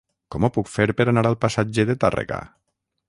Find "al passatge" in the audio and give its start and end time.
1.31-1.87